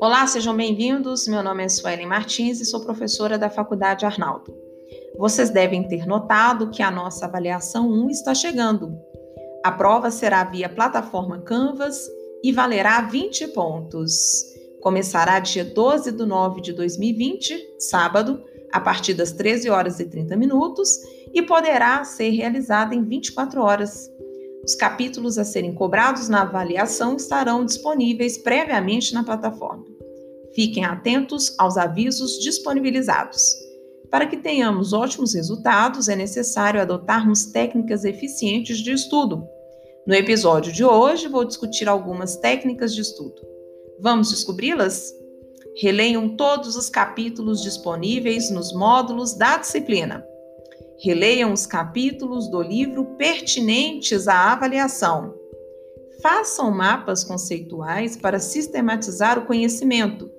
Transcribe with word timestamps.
Olá, 0.00 0.26
sejam 0.26 0.56
bem-vindos. 0.56 1.26
Meu 1.28 1.42
nome 1.42 1.64
é 1.64 1.68
Suelen 1.68 2.06
Martins 2.06 2.60
e 2.60 2.64
sou 2.64 2.80
professora 2.80 3.38
da 3.38 3.48
Faculdade 3.48 4.04
Arnaldo. 4.04 4.54
Vocês 5.16 5.50
devem 5.50 5.86
ter 5.86 6.06
notado 6.06 6.70
que 6.70 6.82
a 6.82 6.90
nossa 6.90 7.26
avaliação 7.26 7.88
1 7.88 8.10
está 8.10 8.34
chegando. 8.34 8.98
A 9.64 9.72
prova 9.72 10.10
será 10.10 10.44
via 10.44 10.68
plataforma 10.68 11.40
Canvas 11.40 11.96
e 12.42 12.52
valerá 12.52 13.00
20 13.02 13.48
pontos. 13.48 14.44
Começará 14.82 15.38
dia 15.38 15.64
12 15.64 16.12
de 16.12 16.26
9 16.26 16.60
de 16.60 16.72
2020, 16.72 17.56
sábado, 17.78 18.42
a 18.72 18.80
partir 18.80 19.14
das 19.14 19.32
13 19.32 19.70
horas 19.70 20.00
e 20.00 20.04
30 20.04 20.36
minutos 20.36 20.90
e 21.32 21.40
poderá 21.42 22.02
ser 22.04 22.30
realizada 22.30 22.94
em 22.94 23.04
24 23.04 23.60
horas. 23.60 24.10
Os 24.64 24.74
capítulos 24.74 25.36
a 25.36 25.44
serem 25.44 25.74
cobrados 25.74 26.28
na 26.28 26.42
avaliação 26.42 27.16
estarão 27.16 27.64
disponíveis 27.64 28.38
previamente 28.38 29.12
na 29.12 29.22
plataforma. 29.22 29.93
Fiquem 30.54 30.84
atentos 30.84 31.54
aos 31.58 31.76
avisos 31.76 32.38
disponibilizados. 32.38 33.54
Para 34.10 34.26
que 34.26 34.36
tenhamos 34.36 34.92
ótimos 34.92 35.34
resultados, 35.34 36.08
é 36.08 36.14
necessário 36.14 36.80
adotarmos 36.80 37.46
técnicas 37.46 38.04
eficientes 38.04 38.78
de 38.78 38.92
estudo. 38.92 39.48
No 40.06 40.14
episódio 40.14 40.72
de 40.72 40.84
hoje, 40.84 41.26
vou 41.26 41.44
discutir 41.44 41.88
algumas 41.88 42.36
técnicas 42.36 42.94
de 42.94 43.00
estudo. 43.00 43.42
Vamos 43.98 44.30
descobri-las? 44.30 45.12
Releiam 45.76 46.36
todos 46.36 46.76
os 46.76 46.88
capítulos 46.88 47.60
disponíveis 47.60 48.50
nos 48.50 48.72
módulos 48.72 49.34
da 49.34 49.56
disciplina. 49.56 50.24
Releiam 51.02 51.52
os 51.52 51.66
capítulos 51.66 52.48
do 52.48 52.62
livro 52.62 53.04
pertinentes 53.16 54.28
à 54.28 54.52
avaliação. 54.52 55.34
Façam 56.22 56.70
mapas 56.70 57.24
conceituais 57.24 58.16
para 58.16 58.38
sistematizar 58.38 59.38
o 59.38 59.46
conhecimento. 59.46 60.30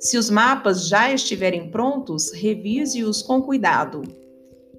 Se 0.00 0.16
os 0.16 0.30
mapas 0.30 0.88
já 0.88 1.12
estiverem 1.12 1.70
prontos, 1.70 2.32
revise-os 2.32 3.20
com 3.20 3.42
cuidado. 3.42 4.02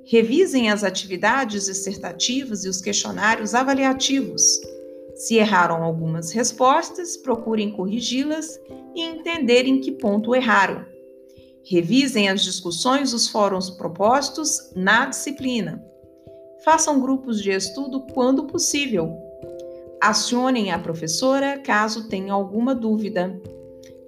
Revisem 0.05 0.71
as 0.71 0.83
atividades 0.83 1.65
dissertativas 1.65 2.63
e 2.63 2.69
os 2.69 2.81
questionários 2.81 3.53
avaliativos. 3.53 4.41
Se 5.15 5.35
erraram 5.35 5.83
algumas 5.83 6.31
respostas, 6.31 7.17
procurem 7.17 7.71
corrigi-las 7.71 8.57
e 8.95 9.01
entender 9.01 9.65
em 9.65 9.81
que 9.81 9.91
ponto 9.91 10.33
erraram. 10.33 10.85
Revisem 11.65 12.29
as 12.29 12.41
discussões 12.41 13.11
dos 13.11 13.27
fóruns 13.27 13.69
propostos 13.69 14.71
na 14.73 15.05
disciplina. 15.05 15.83
Façam 16.63 17.01
grupos 17.01 17.43
de 17.43 17.51
estudo 17.51 18.07
quando 18.13 18.45
possível. 18.47 19.15
Acionem 20.01 20.71
a 20.71 20.79
professora 20.79 21.59
caso 21.59 22.07
tenha 22.07 22.33
alguma 22.33 22.73
dúvida. 22.73 23.39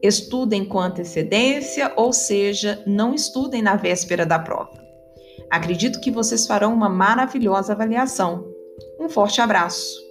Estudem 0.01 0.65
com 0.65 0.79
antecedência, 0.79 1.93
ou 1.95 2.11
seja, 2.11 2.81
não 2.85 3.13
estudem 3.13 3.61
na 3.61 3.75
véspera 3.75 4.25
da 4.25 4.39
prova. 4.39 4.81
Acredito 5.49 5.99
que 5.99 6.09
vocês 6.09 6.47
farão 6.47 6.73
uma 6.73 6.89
maravilhosa 6.89 7.73
avaliação. 7.73 8.45
Um 8.99 9.09
forte 9.09 9.41
abraço! 9.41 10.10